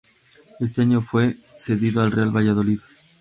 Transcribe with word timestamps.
Ese 0.59 0.81
año 0.81 0.99
fue 0.99 1.35
cedido 1.59 2.01
al 2.01 2.11
Real 2.11 2.31
Valladolid. 2.35 2.79